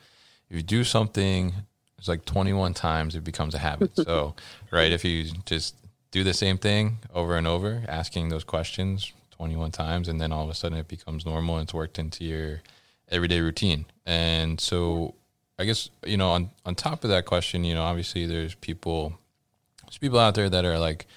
[0.49, 1.53] if you do something,
[1.99, 3.91] it's like 21 times it becomes a habit.
[4.07, 4.33] so,
[4.71, 5.75] right, if you just
[6.09, 10.43] do the same thing over and over, asking those questions 21 times, and then all
[10.43, 12.61] of a sudden it becomes normal and it's worked into your
[13.09, 13.85] everyday routine.
[14.05, 15.15] And so,
[15.57, 19.17] I guess you know, on on top of that question, you know, obviously there's people
[19.83, 21.07] there's people out there that are like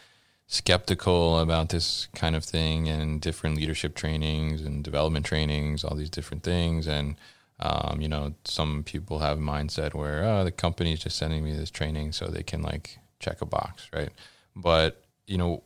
[0.49, 6.11] skeptical about this kind of thing and different leadership trainings and development trainings, all these
[6.11, 6.87] different things.
[6.87, 7.17] And,
[7.61, 11.53] um, you know, some people have a mindset where, oh, the company's just sending me
[11.53, 14.09] this training so they can like check a box, right?
[14.57, 15.63] But, you know,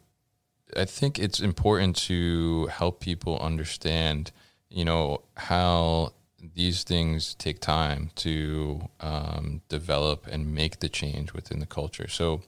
[0.77, 4.33] I think it's important to help people understand,
[4.69, 6.13] you know, how
[6.55, 12.09] these things take time to um, develop and make the change within the culture.
[12.09, 12.43] So,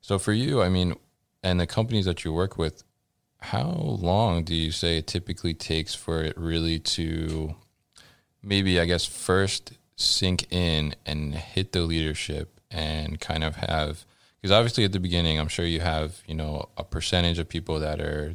[0.00, 0.94] so for you, I mean,
[1.42, 2.84] and the companies that you work with,
[3.40, 7.54] how long do you say it typically takes for it really to
[8.42, 14.04] maybe, I guess, first sink in and hit the leadership and kind of have,
[14.40, 17.80] because obviously at the beginning, I'm sure you have, you know, a percentage of people
[17.80, 18.34] that are,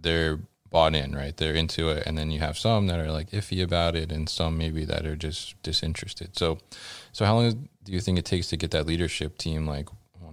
[0.00, 1.36] they're bought in, right?
[1.36, 2.06] They're into it.
[2.06, 5.04] And then you have some that are like iffy about it and some maybe that
[5.04, 6.38] are just disinterested.
[6.38, 6.58] So,
[7.12, 9.88] so how long do you think it takes to get that leadership team like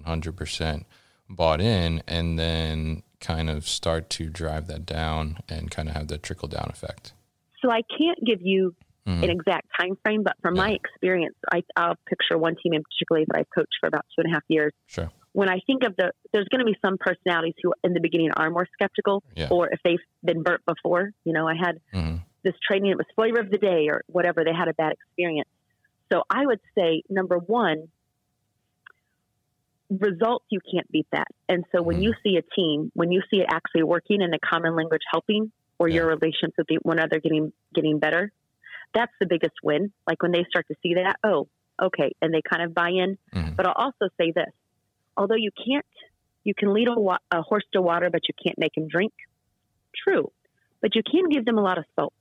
[0.06, 0.86] 100%?
[1.30, 6.08] bought in and then kind of start to drive that down and kind of have
[6.08, 7.14] that trickle down effect.
[7.62, 8.74] So I can't give you
[9.10, 9.24] Mhm.
[9.24, 13.26] an exact time frame, but from my experience, I, I'll picture one team in particular
[13.28, 14.72] that I've coached for about two and a half years.
[14.88, 15.10] Sure.
[15.34, 18.32] When I think of the, there's going to be some personalities who in the beginning
[18.32, 19.48] are more skeptical, Yeah.
[19.50, 21.12] or if they've been burnt before.
[21.24, 24.46] You know, I had hmm this training, it was flavor of the day or whatever,
[24.46, 25.50] they had a bad experience.
[26.12, 27.90] So I would say, number one,
[29.90, 31.28] results, you can't beat that.
[31.50, 32.04] And so when Mhm.
[32.04, 35.52] you see a team, when you see it actually working and the common language helping,
[35.80, 38.32] or your relations with the, one another getting getting better,
[38.94, 39.92] that's the biggest win.
[40.08, 41.48] Like when they start to see that, oh,
[41.82, 43.18] okay, and they kind of buy in.
[43.34, 43.56] Mhm.
[43.56, 44.52] But I'll also say this:
[45.18, 45.86] although you can't,
[46.44, 49.14] you can lead a, wa- a horse to water, but you can't make him drink.
[50.04, 50.32] True,
[50.82, 52.14] but you can give them a lot of salt.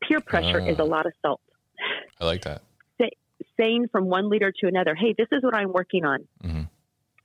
[0.00, 0.82] Peer pressure is Ah.
[0.82, 1.40] a lot of salt.
[2.20, 2.62] I like that.
[3.56, 6.28] Saying from one leader to another, "Hey, this is what I'm working on.
[6.42, 6.62] hmm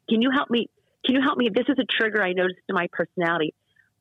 [0.09, 0.67] Can you help me?
[1.05, 1.49] Can you help me?
[1.49, 3.53] This is a trigger I noticed in my personality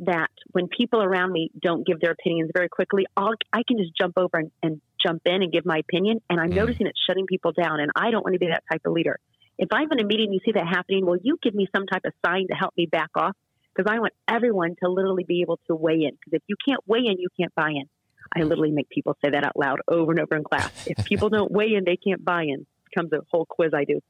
[0.06, 3.92] that when people around me don't give their opinions very quickly, I'll, I can just
[3.98, 6.20] jump over and, and jump in and give my opinion.
[6.30, 6.54] And I'm Mm.
[6.54, 7.80] noticing it's shutting people down.
[7.80, 9.18] And I don't want to be that type of leader.
[9.58, 11.86] If I'm in a meeting, and you see that happening, will you give me some
[11.86, 13.36] type of sign to help me back off?
[13.74, 16.12] Because I want everyone to literally be able to weigh in.
[16.12, 17.88] Because if you can't weigh in, you can't buy in.
[18.34, 20.70] I literally make people say that out loud over and over in class.
[20.86, 22.60] If people don't weigh in, they can't buy in.
[22.60, 24.00] It becomes a whole quiz I do.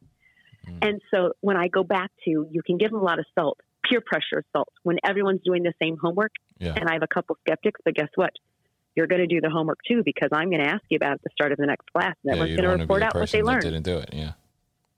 [0.68, 0.88] Mm.
[0.88, 3.59] And so when I go back to, you can give them a lot of salt.
[3.92, 4.68] Peer pressure is salt.
[4.83, 6.74] When everyone's doing the same homework, Yeah.
[6.74, 8.31] and I have a couple skeptics, but guess what?
[8.96, 11.14] You're going to do the homework too because I'm going to ask you about it
[11.14, 12.14] at the start of the next class.
[12.24, 13.62] And yeah, everyone's you going to want to be report out what they learned.
[13.62, 14.11] didn't do it.
[14.12, 14.33] Yeah.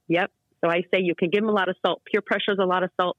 [0.09, 0.31] Yep.
[0.65, 2.03] So I say you can give them a lot of salt.
[2.11, 3.17] Peer pressure is a lot of salt.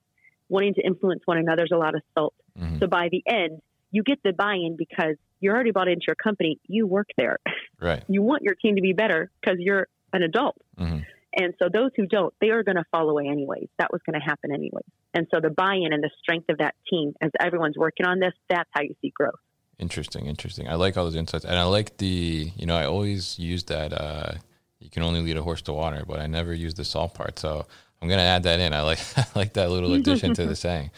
[0.49, 2.33] Wanting to influence one another is a lot of salt.
[2.59, 2.79] Mhm.
[2.79, 3.61] So by the end,
[3.91, 6.59] you get the buy-in because you're already bought into your company.
[6.67, 7.37] You work there.
[7.81, 8.03] Right.
[8.07, 10.55] You want your team to be better because you're an adult.
[10.77, 10.99] hmm
[11.35, 13.67] And so those who don't, they are going to fall away anyways.
[13.77, 14.85] That was going to happen anyways.
[15.13, 18.33] And so the buy-in and the strength of that team as everyone's working on this,
[18.49, 19.35] that's how you see growth.
[19.77, 20.69] Interesting, interesting.
[20.69, 22.49] I like all those insights, and I like the.
[22.55, 23.91] You know, I always use that.
[23.91, 24.35] Uh,
[24.79, 27.37] you can only lead a horse to water, but I never use the salt part.
[27.39, 27.65] So
[28.01, 28.73] I'm gonna add that in.
[28.73, 30.91] I like I like that little addition to the saying.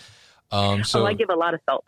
[0.52, 1.86] Um, so oh, I give a lot of salt.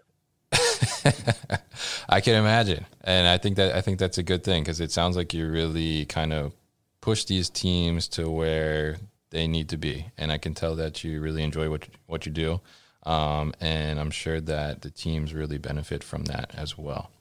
[2.10, 4.92] I can imagine, and I think that I think that's a good thing because it
[4.92, 6.54] sounds like you're really kind of
[7.02, 8.98] push these teams to where
[9.32, 12.32] they need to be, and I can tell that you really enjoy what what you
[12.32, 12.62] do,
[13.04, 17.12] um, and I'm sure that the teams really benefit from that as well.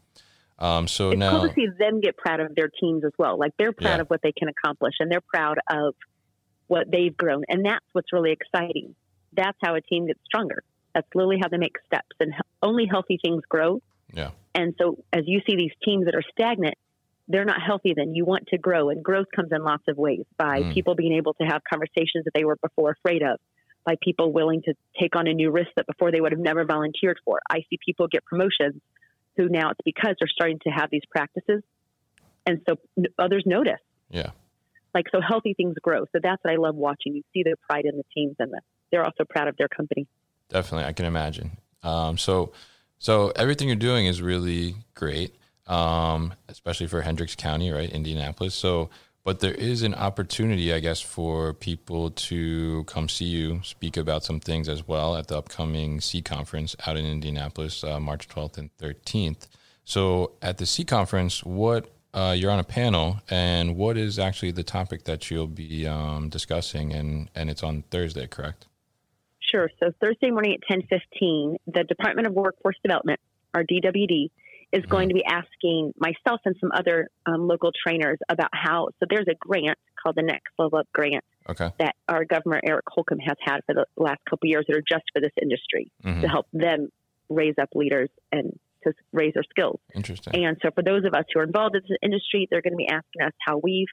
[0.58, 3.38] Um, so It's now, cool to see them get proud of their teams as well.
[3.38, 4.00] Like they're proud Yeah.
[4.02, 5.94] of what they can accomplish and they're proud of
[6.66, 7.44] what they've grown.
[7.48, 8.96] And that's what's really exciting.
[9.32, 10.64] That's how a team gets stronger.
[10.94, 13.80] That's literally how they make steps and only healthy things grow.
[14.12, 16.74] yeah, And so as you see these teams that are stagnant,
[17.28, 18.14] they're not healthy then.
[18.14, 20.72] You want to grow and growth comes in lots of ways by Mm.
[20.74, 23.38] people being able to have conversations that they were before afraid of,
[23.84, 26.64] by people willing to take on a new risk that before they would have never
[26.64, 27.40] volunteered for.
[27.50, 28.80] I see people get promotions
[29.36, 31.62] who now it's because they're starting to have these practices.
[32.46, 32.76] And so
[33.18, 33.80] others notice.
[34.10, 34.30] yeah.
[34.94, 36.06] Like so healthy things grow.
[36.12, 37.14] So that's what I love watching.
[37.14, 38.60] You see the pride in the teams and the,
[38.90, 40.06] they're also proud of their company.
[40.48, 41.58] Definitely, I can imagine.
[41.82, 42.52] Um, so,
[42.98, 45.34] so everything you're doing is really great,
[45.68, 48.54] um, especially for Hendricks County, right, Indianapolis.
[48.54, 48.90] So,
[49.24, 54.24] but there is an opportunity, I guess, for people to come see you speak about
[54.24, 58.58] some things as well at the upcoming SEE conference out in Indianapolis, uh, March 12th
[58.58, 59.46] and 13th.
[59.84, 64.50] So, at the SEE conference, what uh, you're on a panel, and what is actually
[64.50, 68.66] the topic that you'll be um, discussing, and and it's on Thursday, correct?
[69.40, 69.70] Sure.
[69.80, 73.20] So Thursday morning at ten fifteen, the Department of Workforce Development,
[73.54, 74.30] our DWD,
[74.72, 78.88] is going to be asking myself and some other um, local trainers about how.
[79.00, 81.70] So there's a grant called the Next Level Up Grant Okay.
[81.78, 84.82] that our Governor Eric Holcomb has had for the last couple of years that are
[84.88, 86.20] just for this industry Mhm.
[86.20, 86.88] to help them
[87.30, 89.80] raise up leaders and to raise their skills.
[89.94, 90.44] Interesting.
[90.44, 92.76] And so for those of us who are involved in this industry, they're going to
[92.76, 93.88] be asking us how we've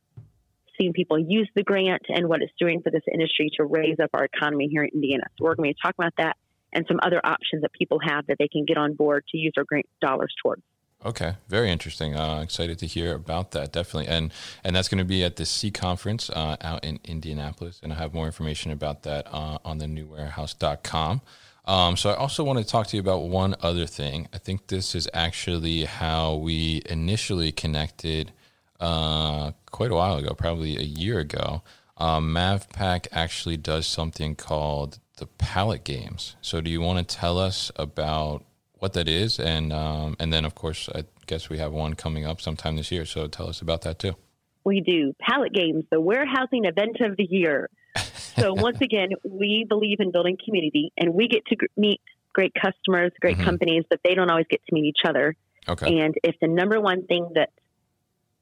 [0.79, 4.09] seen people use the grant and what it's doing for this industry to raise up
[4.13, 5.23] our economy here in Indiana.
[5.37, 6.35] So we're going to be talking about that
[6.75, 9.53] and some other options that people have that they can get on board to use
[9.55, 10.61] their grant dollars towards.
[11.03, 12.15] Okay, very interesting.
[12.15, 14.07] Uh, excited to hear about that, definitely.
[14.07, 14.31] And
[14.63, 17.95] and that's going to be at the SEE conference uh, out in Indianapolis, and I
[17.97, 21.21] have more information about that uh, on the newwarehouse.com.
[21.65, 24.27] Um, so I also want to talk to you about one other thing.
[24.33, 28.31] I think this is actually how we initially connected
[28.79, 31.63] uh, quite a while ago, probably a year ago.
[31.97, 36.35] Um, MavPak actually does something called the Pallet Games.
[36.41, 38.43] So do you want to tell us about
[38.79, 42.25] what that is, and um, and then of course I guess we have one coming
[42.25, 43.05] up sometime this year.
[43.05, 44.15] So tell us about that too.
[44.63, 47.69] We do pallet games, the warehousing event of the year.
[48.37, 52.01] So once again, we believe in building community, and we get to gr- meet
[52.33, 53.45] great customers, great Mhm.
[53.45, 55.37] companies, but they don't always get to meet each other.
[55.69, 55.99] Okay.
[55.99, 57.51] And if the number one thing that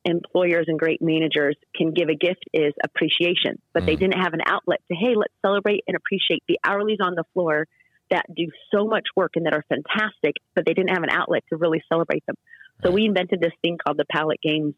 [0.06, 4.00] employers and great managers can give a gift is appreciation, but they Mm.
[4.00, 7.68] didn't have an outlet to, hey, let's celebrate and appreciate the hourlies on the floor
[8.10, 11.44] that do so much work and that are fantastic, but they didn't have an outlet
[11.50, 12.36] to really celebrate them.
[12.84, 14.76] So we invented this thing called the pallet games.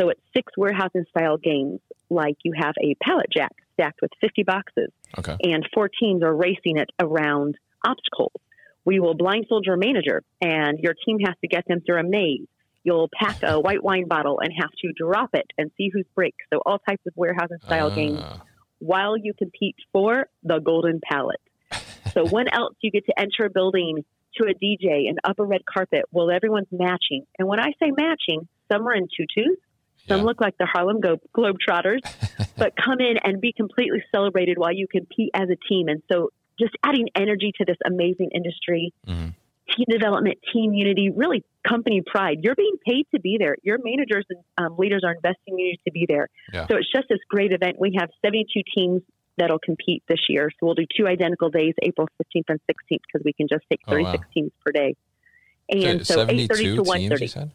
[0.00, 4.44] So it's six warehousing style games, like you have a pallet jack stacked with 50
[4.44, 5.36] boxes Okay.
[5.42, 8.32] and four teams are racing it around obstacles.
[8.84, 12.46] We will blindfold your manager, and your team has to get them through a maze.
[12.84, 16.44] You'll pack a white wine bottle and have to drop it and see who's breaks.
[16.52, 18.42] So all types of warehousing style games Ah,
[18.78, 21.40] while you compete for the golden pallet.
[22.14, 24.02] So when else you get to enter a building
[24.36, 27.24] to a DJ and up a red carpet while everyone's matching.
[27.38, 29.56] And when I say matching, some are in tutus,
[30.08, 30.24] some Yeah.
[30.24, 32.00] look like the Harlem Go- Globetrotters,
[32.56, 35.88] but come in and be completely celebrated while you compete as a team.
[35.88, 39.34] And so just adding energy to this amazing industry, Mhm.
[39.76, 42.38] Team development, team unity, really company pride.
[42.42, 43.56] You're being paid to be there.
[43.62, 46.28] Your managers and um, leaders are investing in you to be there.
[46.52, 46.66] Yeah.
[46.66, 47.76] So it's just this great event.
[47.78, 49.02] We have 72 teams
[49.36, 50.50] that'll compete this year.
[50.58, 53.80] So we'll do two identical days, April 15th and 16th, because we can just take
[53.86, 54.04] Oh, wow.
[54.12, 54.96] 36 teams per day.
[55.70, 57.30] And so, 8.30 to teams, you 1.30.
[57.30, 57.50] said?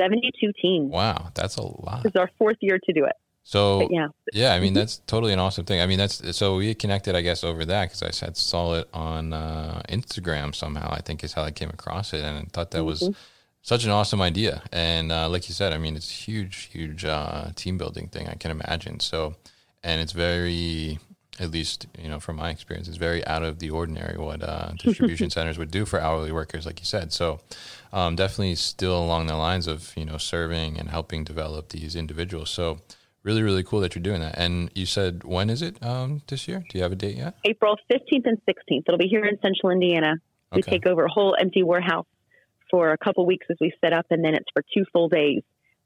[0.00, 0.90] 72 teams.
[0.90, 2.02] Wow, that's a lot.
[2.02, 3.12] This is our fourth year to do it.
[3.48, 4.08] So But yeah.
[4.34, 4.80] Yeah, I mean Mhm.
[4.80, 5.80] that's totally an awesome thing.
[5.80, 8.88] I mean that's so we connected, I guess, over that because I said saw it
[8.92, 10.90] on uh, Instagram somehow.
[10.92, 13.14] I think is how I came across it, and I thought that was Mhm.
[13.62, 14.62] such an awesome idea.
[14.70, 18.28] And uh, like you said, I mean it's huge, huge uh, team building thing.
[18.28, 19.00] I can imagine.
[19.00, 19.34] So,
[19.82, 20.98] and it's very
[21.40, 24.72] at least you know from my experience, it's very out of the ordinary what uh,
[24.84, 27.14] distribution centers would do for hourly workers, like you said.
[27.14, 27.40] So
[27.94, 32.50] um, definitely still along the lines of you know serving and helping develop these individuals.
[32.50, 32.80] So
[33.22, 34.36] really, really cool that you're doing that.
[34.38, 36.64] And you said when is it um, this year?
[36.68, 37.34] Do you have a date yet?
[37.44, 38.82] April 15th and 16th.
[38.86, 40.14] It'll be here in Central Indiana.
[40.52, 40.72] We Okay.
[40.78, 42.06] take over a whole empty warehouse
[42.70, 45.42] for a couple weeks as we set up, and then it's for two full days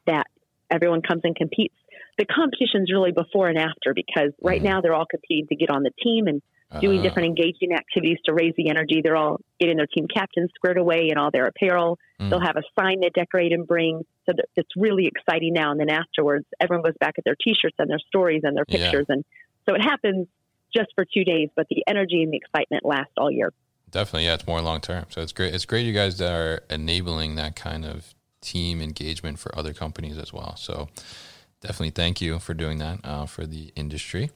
[0.06, 0.26] that
[0.70, 1.74] everyone comes and competes.
[2.18, 4.64] The competition's really before and after because right Mhm.
[4.64, 6.42] now they're all competing to get on the team and
[6.80, 9.00] doing Uh, different engaging activities to raise the energy.
[9.02, 11.98] They're all getting their team captains squared away and all their apparel.
[12.20, 12.30] Mm.
[12.30, 14.04] They'll have a sign they decorate and bring.
[14.26, 15.70] So it's really exciting now.
[15.72, 18.78] And then afterwards, everyone goes back at their T-shirts and their stories and their Yeah.
[18.78, 19.06] pictures.
[19.08, 19.24] And
[19.68, 20.28] so it happens
[20.74, 23.52] just for two days, but the energy and the excitement last all year.
[23.90, 25.04] Definitely, yeah, it's more long term.
[25.10, 25.54] So it's great.
[25.54, 30.32] It's great you guys are enabling that kind of team engagement for other companies as
[30.32, 30.56] well.
[30.56, 30.88] So
[31.60, 34.30] definitely thank you for doing that uh, for the industry.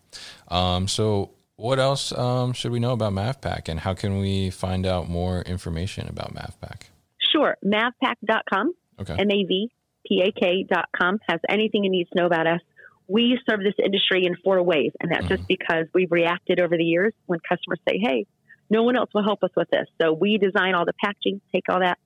[0.49, 4.87] Um, so what else um, should we know about MavPak and how can we find
[4.87, 6.83] out more information about MavPak?
[7.33, 7.57] Sure.
[7.65, 9.15] MavPak.com, Okay.
[9.19, 12.61] M-A-V-P-A-K.com has anything you need to know about us.
[13.09, 16.85] We serve this industry in four ways, and that's just because we've reacted over the
[16.85, 18.27] years when customers say, hey,
[18.69, 19.87] no one else will help us with this.
[20.01, 21.99] So we design all the packaging, take all that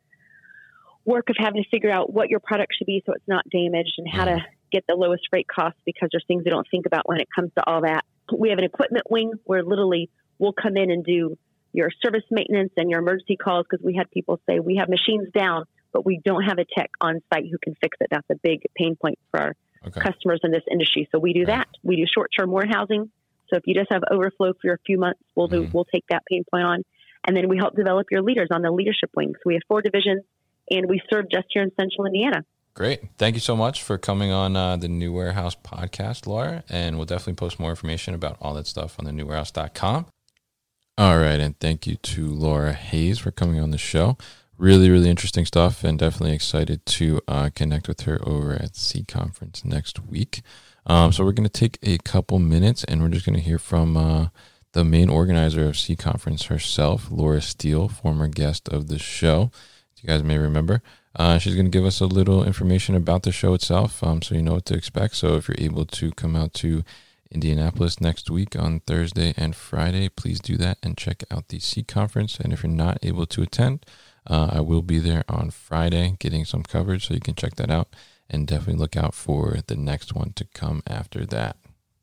[1.05, 3.95] work of having to figure out what your product should be so it's not damaged
[3.99, 7.09] and how to get the lowest freight costs because there's things we don't think about
[7.09, 8.05] when it comes to all that.
[8.37, 11.37] We have an equipment wing where literally we'll come in and do
[11.73, 15.29] your service maintenance and your emergency calls because we had people say we have machines
[15.33, 18.09] down, but we don't have a tech on site who can fix it.
[18.11, 19.53] That's a big pain point for our
[19.87, 20.01] Okay.
[20.01, 21.09] customers in this industry.
[21.13, 21.67] So we do that.
[21.83, 23.11] We do short term warehousing.
[23.49, 25.71] So if you just have overflow for a few months, we'll do Mhm.
[25.73, 26.85] we'll take that pain point on.
[27.25, 29.35] And then we help develop your leaders on the leadership wing.
[29.35, 30.25] So we have four divisions
[30.71, 32.45] and we serve just here in central Indiana.
[32.75, 33.03] Great.
[33.19, 36.65] Thank you so much for coming on uh, the New Warehouse podcast, Laura.
[36.69, 40.07] And we'll definitely post more information about all that stuff on the newwarehouse.com.
[40.97, 41.41] All right.
[41.41, 44.17] And thank you to Laura Hayes for coming on the show.
[44.57, 45.83] Really, really interesting stuff.
[45.83, 50.43] And definitely excited to uh, connect with her over at SEE Conference next week.
[50.87, 53.59] Um, so we're going to take a couple minutes and we're just going to hear
[53.59, 54.29] from uh,
[54.73, 59.51] the main organizer of SEE Conference herself, Lora Steele, former guest of the show.
[60.01, 60.83] You guys may remember.
[61.17, 64.35] Uh, she's going to give us a little information about the show itself um, so
[64.35, 65.17] you know what to expect.
[65.17, 66.85] So if you're able to come out to
[67.31, 71.85] Indianapolis next week on Thursday and Friday, please do that and check out the SEE
[71.85, 72.39] conference.
[72.39, 73.87] And if you're not able to attend,
[74.27, 77.71] uh, I will be there on Friday getting some coverage, so you can check that
[77.71, 77.89] out
[78.29, 81.57] and definitely look out for the next one to come after that.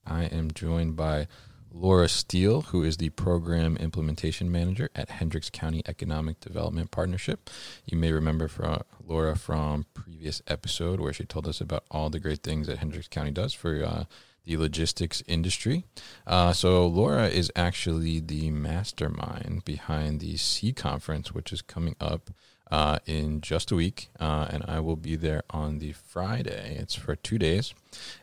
[0.06, 1.28] I am joined by
[1.72, 7.50] Lora Steele, who is the Program Implementation Manager at Hendricks County Economic Development Partnership.
[7.86, 12.20] You may remember from Lora from previous episode where she told us about all the
[12.20, 14.04] great things that Hendricks County does for uh,
[14.46, 15.84] the logistics industry.
[16.26, 22.32] Uh, so Lora is actually the mastermind behind the SEE conference, which is coming up
[22.72, 26.78] uh, in just a week, uh, and I will be there on the Friday.
[26.80, 27.74] It's for two days,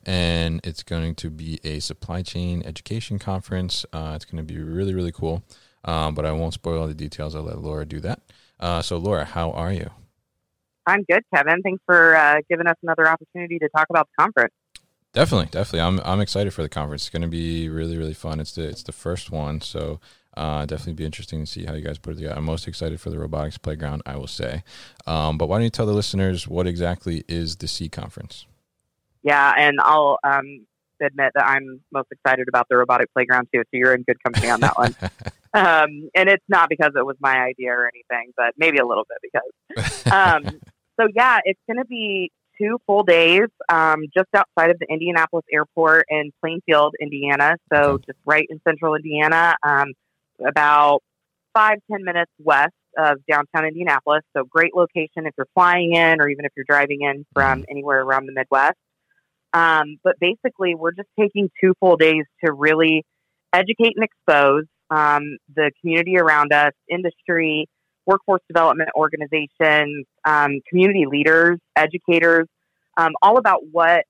[0.05, 3.87] and it's going to be a supply chain education conference.
[3.93, 5.43] Uh, it's going to be really, really cool,
[5.85, 7.35] um, but I won't spoil all the details.
[7.35, 8.21] I'll let Lora do that.
[8.61, 9.91] Uh, so, Lora, how are you?
[10.87, 11.63] I'm good, Kevin.
[11.63, 14.53] Thanks for uh, giving us another opportunity to talk about the conference.
[15.15, 15.81] Definitely, definitely.
[15.81, 17.03] I'm I'm excited for the conference.
[17.03, 18.41] It's going to be really, really fun.
[18.41, 20.01] It's the it's the first one, so
[20.37, 22.37] uh, definitely be interesting to see how you guys put it together.
[22.37, 24.63] I'm most excited for the robotics playground, I will say.
[25.07, 28.47] Um, but why don't you tell the listeners what exactly is the SEE conference?
[29.23, 30.67] Yeah, and I'll um,
[31.01, 33.61] admit that I'm most excited about the robotic playground too.
[33.61, 34.95] So you're in good company on that one.
[35.55, 39.07] Um, and it's not because it was my idea or anything, but maybe a little
[39.09, 40.07] bit because.
[40.13, 40.43] Um,
[41.01, 45.45] so yeah, it's going to be two full days um, just outside of the Indianapolis
[45.53, 47.57] airport in Plainfield, Indiana.
[47.73, 49.93] So just right in central Indiana, um,
[50.41, 51.03] about
[51.53, 54.23] five ten minutes west of downtown Indianapolis.
[54.37, 58.03] So great location if you're flying in or even if you're driving in from anywhere
[58.03, 58.77] around the Midwest.
[59.53, 63.05] Um, but basically, we're just taking two full days to really
[63.53, 67.67] educate and expose um, the community around us, industry,
[68.07, 72.47] workforce development organizations, um, community leaders, educators,
[72.97, 74.05] um, all about what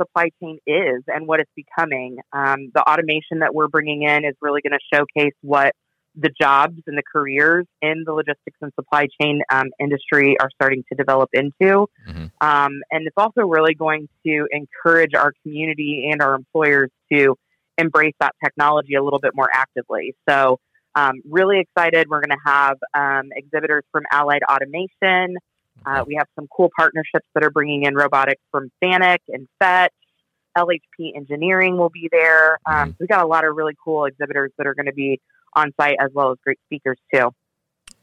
[0.00, 2.18] supply chain is and what it's becoming.
[2.32, 5.72] Um, the automation that we're bringing in is really going to showcase what
[6.14, 10.82] the jobs and the careers in the logistics and supply chain um, industry are starting
[10.90, 11.86] to develop into.
[12.08, 12.30] Mhm.
[12.40, 17.36] Um, and it's also really going to encourage our community and our employers to
[17.76, 20.16] embrace that technology a little bit more actively.
[20.28, 20.58] So,
[20.96, 22.08] um, really excited.
[22.08, 25.36] We're going to have um, exhibitors from Allied Automation.
[25.86, 29.92] Uh, we have some cool partnerships that are bringing in robotics from Fanuc and Fetch,
[30.56, 32.58] LHP Engineering will be there.
[32.66, 35.20] Um, so we got a lot of really cool exhibitors that are going to be
[35.54, 37.30] on site as well as great speakers too.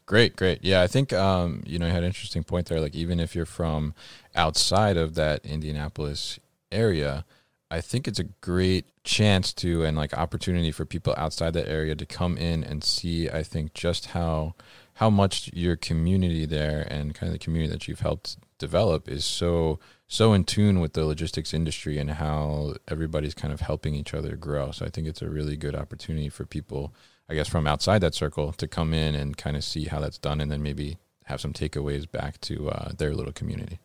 [0.06, 0.64] Great, great.
[0.64, 2.80] Yeah, I think um, you know you had an interesting point there.
[2.80, 3.94] Like even if you're from
[4.36, 6.40] outside of that Indianapolis
[6.72, 7.26] area,
[7.72, 11.96] I think it's a great chance to and like opportunity for people outside that area
[11.96, 13.30] to come in and see.
[13.30, 14.54] I think just how
[14.96, 19.26] how much your community there and kind of the community that you've helped develop is
[19.26, 24.14] so so in tune with the logistics industry and how everybody's kind of helping each
[24.14, 24.72] other grow.
[24.72, 26.94] So I think it's a really good opportunity for people,
[27.28, 30.20] I guess, from outside that circle to come in and kind of see how that's
[30.20, 33.80] done, and then maybe have some takeaways back to uh, their little community.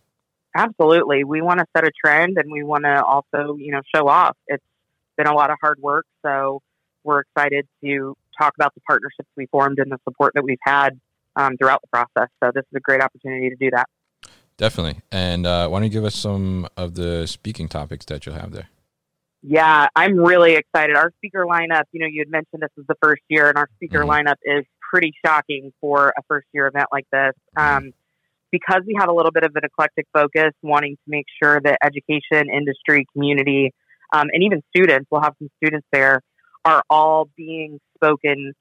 [0.54, 1.24] Absolutely.
[1.24, 4.36] We want to set a trend and we want to also, you know, show off.
[4.46, 4.64] It's
[5.16, 6.04] been a lot of hard work.
[6.22, 6.60] So
[7.02, 10.98] we're excited to talk about the partnerships we formed and the support that we've had
[11.36, 12.28] um, throughout the process.
[12.42, 13.88] So this is a great opportunity to do that.
[14.56, 15.00] Definitely.
[15.10, 18.52] And uh, why don't you give us some of the speaking topics that you'll have
[18.52, 18.68] there?
[19.42, 20.96] Yeah, I'm really excited.
[20.96, 23.68] Our speaker lineup, you know, you had mentioned this is the first year, and our
[23.76, 24.08] speaker Mhm.
[24.08, 27.32] lineup is pretty shocking for a first year event like this.
[27.56, 27.92] Um,
[28.52, 31.78] because we have a little bit of an eclectic focus, wanting to make sure that
[31.82, 33.72] education, industry, community,
[34.12, 36.20] um, and even students, we'll have some students there,
[36.64, 38.52] are all being spoken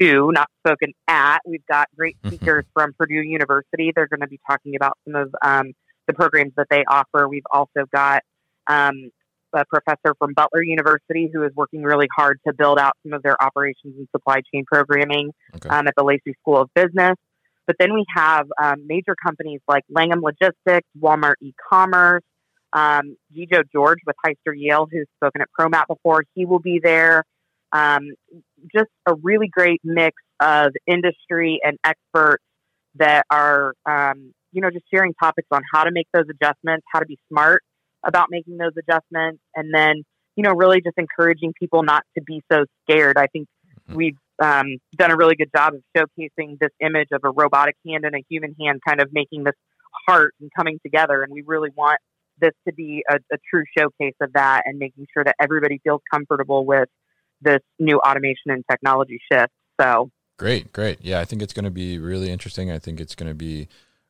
[0.00, 1.40] to, not spoken at.
[1.46, 2.28] We've got great Mhm.
[2.28, 3.92] speakers from Purdue University.
[3.94, 5.72] They're going to be talking about some of um,
[6.06, 7.28] the programs that they offer.
[7.28, 8.22] We've also got
[8.66, 9.10] um,
[9.52, 13.22] a professor from Butler University who is working really hard to build out some of
[13.22, 15.68] their operations and supply chain programming Okay.
[15.68, 17.16] um, at the Lacy School of Business.
[17.66, 22.22] But then we have um, major companies like Langham Logistics, Walmart e-commerce,
[22.72, 26.24] um, Gijo George with Hyster-Yale, who's spoken at ProMat before.
[26.34, 27.24] He will be there.
[27.74, 28.12] Um,
[28.74, 32.42] just a really great mix of industry and experts
[32.94, 37.00] that are, um, you know, just sharing topics on how to make those adjustments, how
[37.00, 37.62] to be smart
[38.06, 40.04] about making those adjustments, and then,
[40.36, 43.18] you know, really just encouraging people not to be so scared.
[43.18, 43.48] I think
[43.88, 43.96] Mhm.
[43.96, 44.66] we've um,
[44.96, 48.24] done a really good job of showcasing this image of a robotic hand and a
[48.28, 49.54] human hand kind of making this
[50.06, 51.22] heart and coming together.
[51.22, 51.98] And we really want
[52.38, 56.02] this to be a, a true showcase of that and making sure that everybody feels
[56.12, 56.88] comfortable with
[57.40, 59.52] this new automation and technology shift.
[59.80, 60.98] So, Great, great.
[61.00, 62.70] Yeah, I think it's going to be really interesting.
[62.70, 63.68] I think it's going to be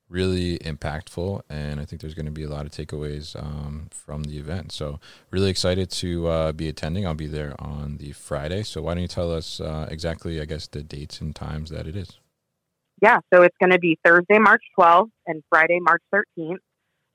[0.08, 4.22] really impactful, and I think there's going to be a lot of takeaways um, from
[4.22, 4.72] the event.
[4.72, 5.00] So,
[5.30, 7.06] really excited to uh, be attending.
[7.06, 8.62] I'll be there on the Friday.
[8.62, 11.86] So, why don't you tell us uh, exactly, I guess, the dates and times that
[11.86, 12.18] it is?
[13.04, 16.56] yeah, so it's going to be Thursday, March 12th and Friday, March 13th.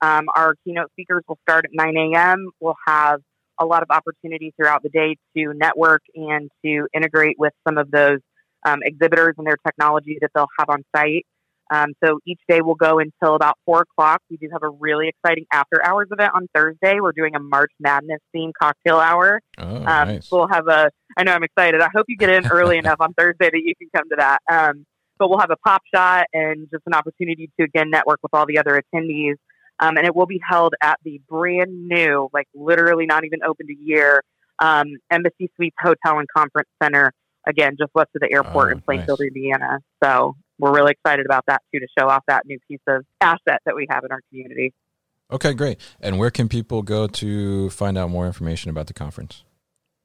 [0.02, 2.52] Um, our keynote speakers will start at 9 a.m.
[2.60, 3.22] We'll have
[3.60, 7.92] a lot of opportunity throughout the day to network and to integrate with some of
[7.92, 8.20] those
[8.66, 11.26] um, exhibitors and their technology that they'll have on site.
[11.72, 14.22] Um, so each day will go until about 4 o'clock.
[14.32, 17.00] We do have a really exciting after hours event on Thursday.
[17.00, 19.40] We're doing a March Madness themed cocktail hour.
[19.60, 20.30] Oh, Um, nice.
[20.32, 20.90] We'll have a.
[21.16, 21.80] I know I'm excited.
[21.82, 24.40] I hope you get in early enough on Thursday that you can come to that.
[24.52, 24.86] Um,
[25.20, 28.48] but we'll have a pop shot and just an opportunity to again network with all
[28.48, 29.36] the other attendees.
[29.80, 33.70] Um, and it will be held at the brand new, like literally not even opened
[33.70, 34.24] a year,
[34.60, 37.14] um, Embassy Suites Hotel and Conference Center.
[37.48, 39.28] Again, just west of the airport Oh, in Plainfield, nice.
[39.28, 39.80] Indiana.
[40.04, 43.62] So we're really excited about that too to show off that new piece of asset
[43.66, 44.74] that we have in our community.
[45.32, 45.80] Okay, great.
[46.02, 49.44] And where can people go to find out more information about the conference?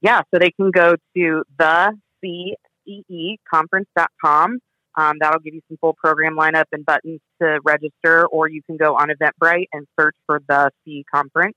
[0.01, 4.59] yeah, so they can go to the SEE conference.com.
[4.97, 8.77] Um, that'll give you some full program lineup and buttons to register, or you can
[8.77, 11.55] go on Eventbrite and search for the SEE conference.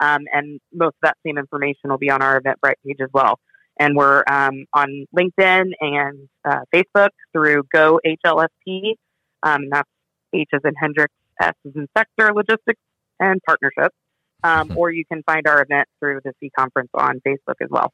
[0.00, 3.38] Um, and most of that same information will be on our Eventbrite page as well.
[3.78, 8.94] And we're um, on LinkedIn and uh, Facebook through Go HLSP.
[9.42, 9.88] Um, that's
[10.32, 12.80] H as in Hendricks, S as in Sector Logistics
[13.18, 13.96] and Partnerships.
[14.42, 14.76] Um, Mhm.
[14.76, 17.92] Or you can find our event through the SEE conference on Facebook as well.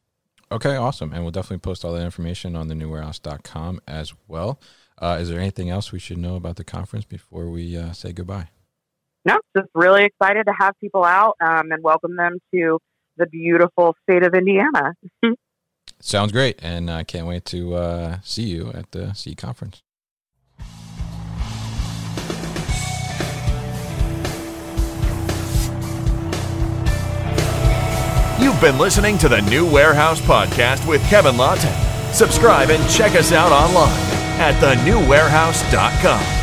[0.53, 1.13] Okay, awesome.
[1.13, 4.59] And we'll definitely post all that information on the newwarehouse.com as well.
[5.01, 8.13] Uh, is there anything else we should know about the conference before we uh, say
[8.13, 8.49] goodbye?
[9.25, 12.79] no, just really excited to have people out um, and welcome them to
[13.17, 14.95] the beautiful state of Indiana.
[16.01, 16.59] Sounds great.
[16.63, 19.83] And I can't wait to uh, see you at the SEE conference.
[28.41, 31.75] You've been listening to the New Warehouse Podcast with Kevin Lawton.
[32.15, 34.10] Subscribe and check us out online
[34.41, 36.41] at thenewwarehouse.com.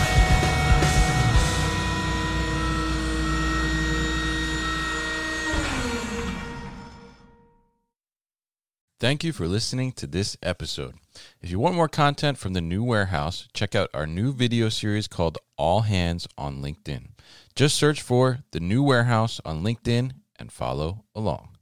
[8.99, 10.95] Thank you for listening to this episode.
[11.39, 15.07] If you want more content from the new warehouse, check out our new video series
[15.07, 17.09] called All Hands on LinkedIn.
[17.55, 21.56] Just search for the new warehouse on LinkedIn and follow along.